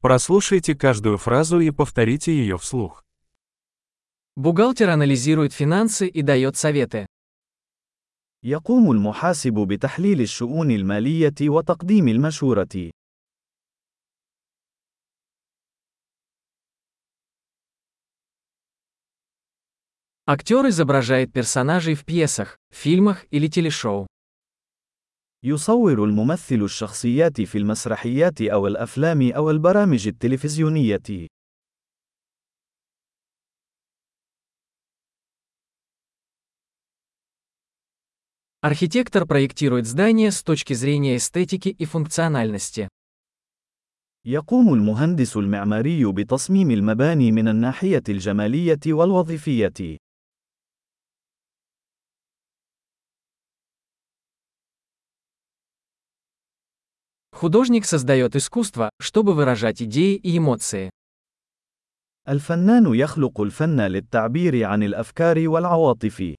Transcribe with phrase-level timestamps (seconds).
[0.00, 3.04] Прослушайте каждую фразу и повторите ее вслух.
[4.34, 7.06] Бухгалтер анализирует финансы и дает советы.
[8.42, 12.90] يقوم المحاسب بتحليل الشؤون المالية وتقديم المشورة.
[20.26, 24.06] Актер изображает персонажей в пьесах, фильмах или телешоу.
[25.45, 31.27] يصور الممثل الشخصيات في المسرحيات أو الأفلام أو البرامج التلفزيونية.
[38.61, 42.87] Архитектор проектирует здание с точки зрения эстетики и функциональности.
[44.25, 49.97] يقوم المهندس المعماري بتصميم المباني من الناحية الجمالية والوظيفية.
[57.39, 60.89] Художник создает искусство, чтобы выражать идеи и эмоции.
[62.27, 66.35] الفنان يخلق الفن للتعبير عن الأفكار والعواطف.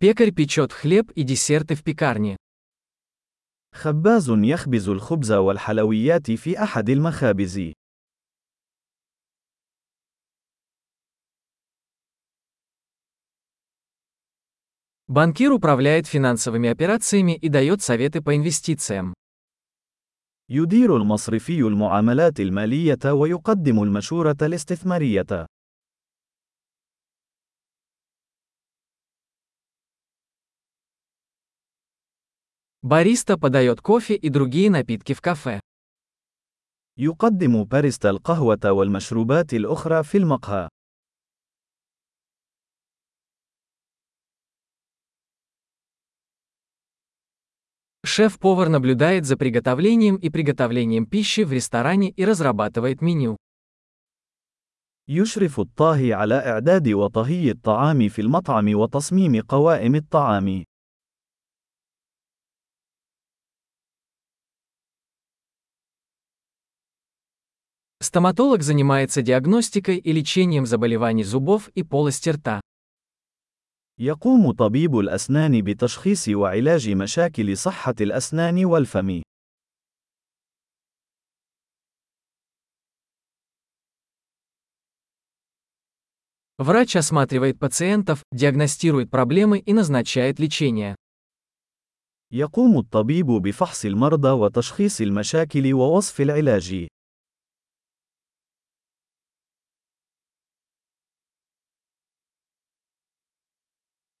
[0.00, 2.36] Пекарь печет хлеб и десерты в пекарне.
[3.74, 7.72] خباز يخبز الخبز والحلويات في أحد المخابز.
[15.08, 19.14] Банкир управляет финансовыми операциями и дает советы по инвестициям.
[20.48, 25.46] يدير المصرفي المعاملات المالية ويقدم المشورة الاستثمارية.
[32.82, 35.60] Бариста подает кофе и другие напитки в кафе.
[36.96, 40.68] يقدم باريستا القهوة والمشروبات الأخرى في المقهى.
[48.04, 53.36] Шеф-повар наблюдает за приготовлением и приготовлением пищи в ресторане и разрабатывает меню.
[55.08, 60.64] يشرف الطاهي على إعداد وطهي الطعام في المطعم وتصميم قوائم الطعام.
[68.02, 72.60] Стоматолог занимается диагностикой и лечением заболеваний зубов и полости рта.
[74.00, 79.22] يقوم طبيب الأسنان بتشخيص وعلاج مشاكل صحة الأسنان والفم.
[86.58, 90.94] Врач осматривает пациентов, диагностирует проблемы и назначает лечение.
[92.32, 96.88] يقوم الطبيب بفحص المرضى وتشخيص المشاكل ووصف العلاج.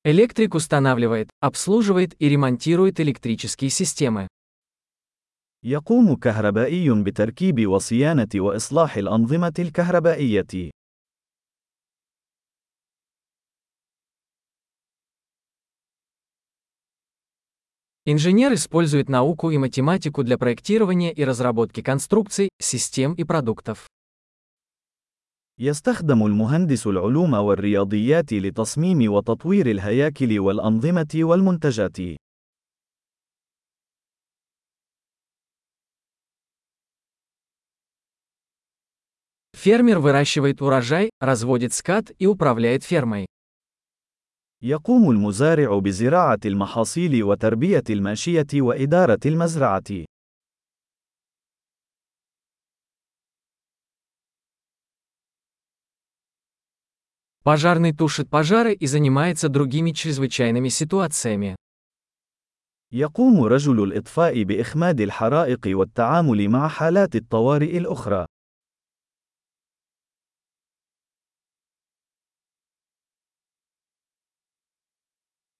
[0.04, 4.28] Электрик устанавливает, обслуживает и ремонтирует электрические системы.
[5.62, 10.70] يقوم كهربائي بتركيب وصيانة وإصلاح الأنظمة الكهربائية.
[18.06, 23.86] Инженер использует науку и математику для проектирования и разработки конструкций, систем и продуктов.
[25.60, 31.98] يستخدم المهندس العلوم والرياضيات لتصميم وتطوير الهياكل والأنظمة والمنتجات.
[39.52, 43.26] Фермер выращивает урожай, разводит скот и управляет фермой.
[44.62, 50.04] يقوم المزارع بزراعة المحاصيل وتربية الماشية وإدارة المزرعة.
[57.44, 61.56] Пожарный тушит пожары и занимается другими чрезвычайными ситуациями.
[62.92, 68.26] يقوم رجل الإطفاء بإخماد الحرائق والتعامل مع حالات الطوارئ الأخرى.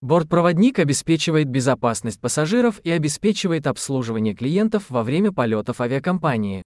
[0.03, 6.63] Бортпроводник обеспечивает безопасность пассажиров и обеспечивает обслуживание клиентов во время полетов авиакомпании.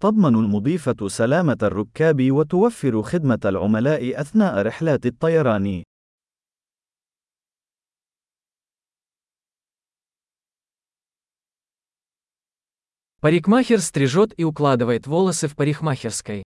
[0.00, 5.84] تضمن المضيفة سلامة الركاب وتوفر خدمة العملاء أثناء رحلات الطيران.
[13.20, 16.42] Парикмахер стрижет и укладывает волосы в парикмахерской.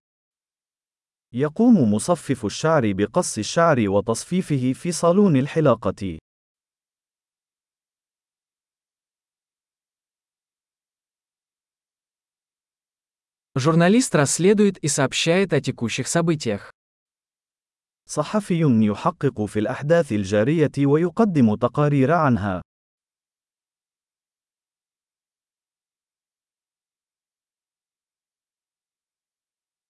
[1.32, 6.18] يقوم مصفف الشعر بقص الشعر وتصفيفه في صالون الحلاقة.
[13.54, 16.70] Журналист расследует и сообщает о текущих событиях.
[18.08, 18.60] صحفي
[18.90, 22.62] يحقق في الأحداث الجارية ويقدم تقارير عنها.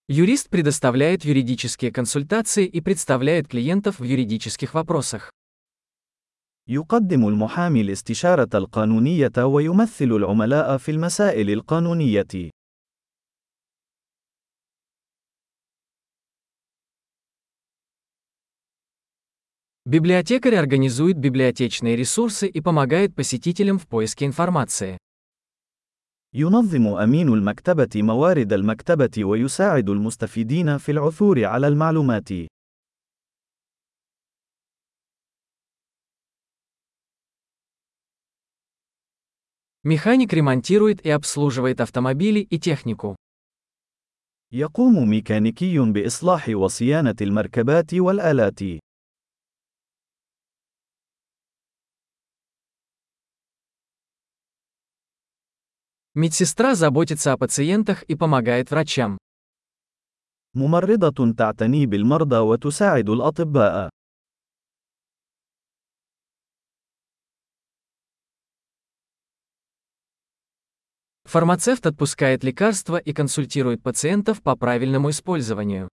[0.09, 5.31] Юрист предоставляет юридические консультации и представляет клиентов в юридических вопросах.
[6.69, 12.51] يقدم المحامي الاستشارة القانونية ويمثل العملاء في المسائل القانونية.
[19.91, 24.99] Библиотекарь организует библиотечные ресурсы и помогает посетителям в поиске информации.
[26.35, 32.29] ينظم أمين المكتبة موارد المكتبة ويساعد المستفيدين في العثور على المعلومات.
[39.85, 43.15] Механик ремонтирует и обслуживает автомобили и технику.
[44.53, 48.61] يقوم ميكانيكي بإصلاح وصيانة المركبات والآلات.
[56.15, 59.19] Медсестра заботится о пациентах и помогает врачам.
[60.55, 63.91] ممرضة تعتني بالمرضى وتساعد الأطباء.
[71.27, 75.89] Фармацевт отпускает лекарства и консультирует пациентов по правильному использованию.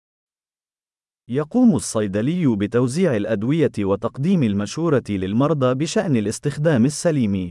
[1.28, 7.50] يقوم الصيدلي بتوزيع الأدوية وتقديم المشورة للمرضى بشأن الاستخدام السليم.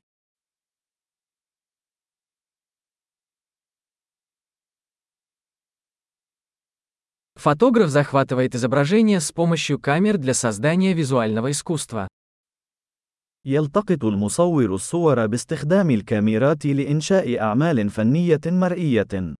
[7.41, 12.07] Фотограф захватывает изображение с помощью камер для создания визуального искусства.
[13.45, 19.35] يلتقط المصور الصور باستخدام الكاميرات لإنشاء أعمال فنية مرئية.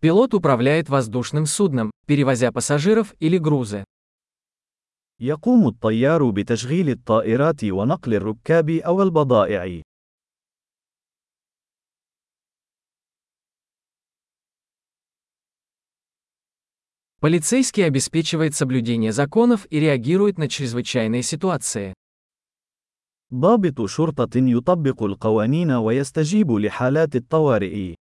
[0.00, 3.84] Пилот управляет воздушным судном, перевозя пассажиров или грузы.
[5.20, 9.82] يقوم الطيار بتشغيل الطائرات ونقل الركاب أو البضائع.
[17.20, 21.94] Полицейский обеспечивает соблюдение законов и реагирует на чрезвычайные ситуации.
[23.32, 27.94] ضابط شرطة يطبق القوانين ويستجيب لحالات الطوارئ.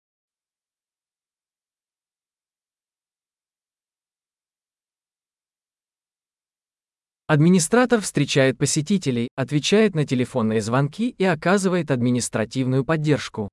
[7.27, 13.47] Администратор встречает посетителей, отвечает на телефонные звонки и оказывает административную поддержку.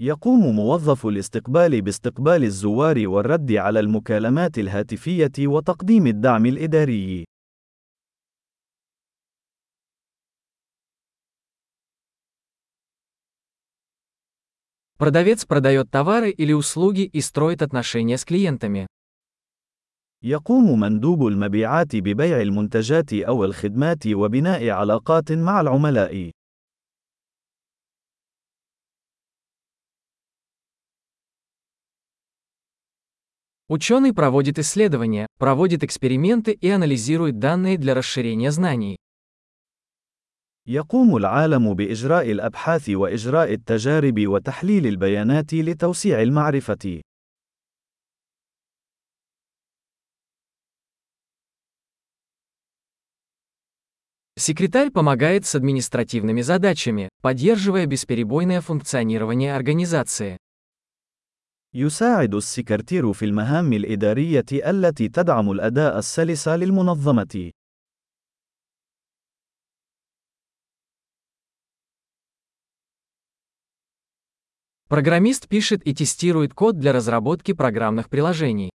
[0.00, 7.24] يقوم موظف الاستقبال باستقبال الزوار والرد على المكالمات الهاتفية وتقديم الدعم الإداري.
[14.98, 18.86] Продавец продает товары или услуги и строит отношения с клиентами.
[20.22, 26.30] يقوم مندوب المبيعات ببيع المنتجات أو الخدمات وبناء علاقات مع العملاء.
[33.68, 38.96] Ученый проводит исследования, проводит эксперименты и анализирует данные для расширения знаний.
[40.66, 47.00] يقوم العالم بإجراء الأبحاث وإجراء التجارب وتحليل البيانات لتوسيع المعرفة.
[54.38, 60.38] Секретарь помогает с административными задачами, поддерживая бесперебойное функционирование организации.
[61.74, 67.50] يساعد السكرتير في المهام الإدارية التي تدعم الأداء السلس للمنظمة.
[74.88, 78.70] Программист пишет и тестирует код для разработки программных приложений.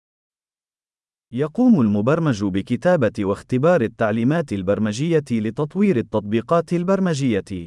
[1.32, 7.66] يقوم المبرمج بكتابة واختبار التعليمات البرمجية لتطوير التطبيقات البرمجية.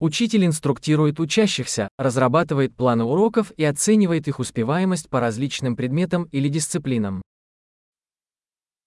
[0.00, 7.22] Учитель инструктирует учащихся, разрабатывает планы уроков и оценивает их успеваемость по различным предметам или дисциплинам.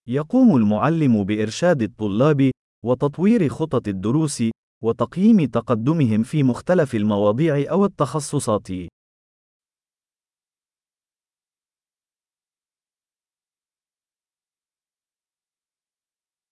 [0.08, 2.51] يقوم المعلم بإرشاد الطلاب
[2.84, 4.44] وتطوير خطط الدروس
[4.84, 8.67] وتقييم تقدمهم في مختلف المواضيع أو التخصصات.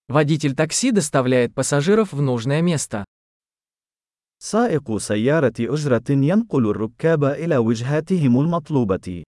[0.08, 3.06] Водитель такси доставляет пассажиров в нужное место.
[4.40, 9.24] سائق سيارة أجرة ينقل الركاب إلى وجهاتهم المطلوبة.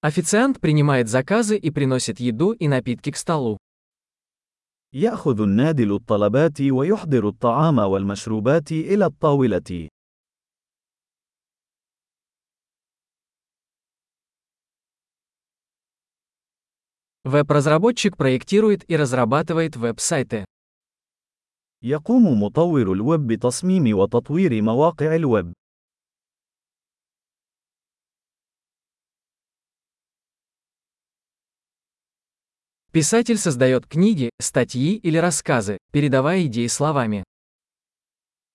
[0.00, 3.58] Официант принимает заказы и приносит еду и напитки к столу.
[4.92, 9.88] يأخذ النادل الطلبات ويحضر الطعام والمشروبات إلى الطاولة.
[17.24, 20.44] Веб-разработчик проектирует и разрабатывает веб-сайты.
[21.82, 25.52] يقوم مطور الويب بتصميم وتطوير مواقع الويب.
[32.90, 37.22] Писатель создает книги, статьи или рассказы, передавая идеи словами.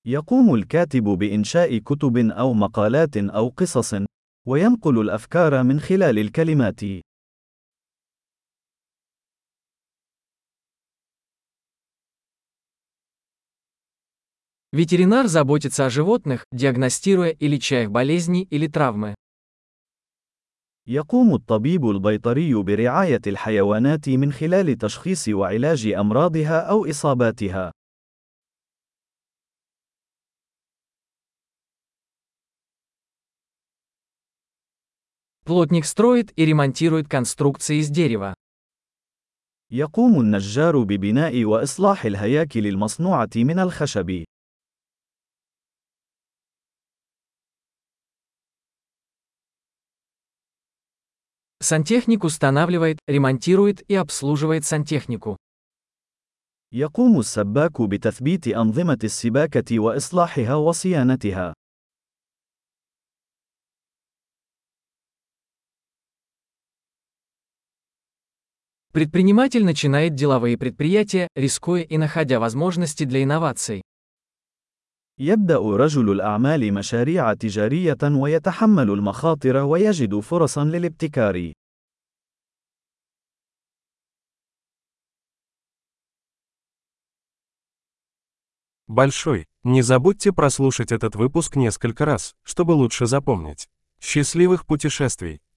[0.05, 3.95] يقوم الكاتب بإنشاء كتب أو مقالات أو قصص،
[4.47, 6.81] وينقل الأفكار من خلال الكلمات.
[14.77, 19.13] Ветеринар заботится о животных, диагностируя и леча их болезни или травмы.
[20.87, 27.71] يقوم الطبيب البيطري برعاية الحيوانات من خلال تشخيص وعلاج أمراضها أو إصاباتها.
[35.45, 38.33] Плотник строит и ремонтирует конструкции из дерева.
[39.71, 44.23] يقوم النجار ببناء وإصلاح الهياكل المصنوعة من الخشب.
[51.61, 55.37] Сантехник устанавливает, ремонтирует и обслуживает сантехнику.
[56.73, 61.53] يقوم السباك بتثبيت أنظمة السباكة وإصلاحها وصيانتها.
[68.91, 73.81] Предприниматель начинает деловые предприятия, рискуя и находя возможности для инноваций.
[75.17, 81.53] يبدأ رجل الأعمال مشاريع تجارية ويتحمل المخاطر ويجد فرصا للابتكار.
[88.87, 89.47] Большой.
[89.63, 93.69] Не забудьте прослушать этот выпуск несколько раз, чтобы лучше запомнить.
[93.99, 95.43] Счастливых путешествий!